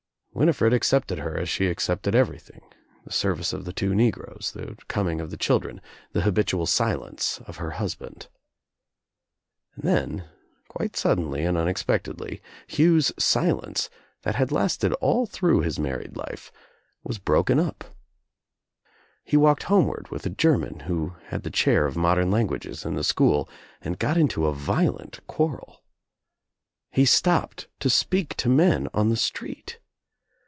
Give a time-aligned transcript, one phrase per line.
[0.33, 2.61] Winifred accepted her as she accepted everything,
[3.03, 5.81] the service of the two negroes, the coming of the children,
[6.13, 8.29] the habitual silence of her husband.
[9.75, 10.29] And then
[10.69, 13.89] quite suddenly and unexpectedly Hugh's silence,
[14.21, 16.49] that had lasted all through his married life,
[17.03, 17.83] was broken up.
[19.25, 23.03] He walked homeward with a German who had the chair of modem languages in the
[23.03, 23.49] school
[23.81, 25.83] and got into a violent quarrel.
[26.89, 29.77] He stopped to speak to men on the street.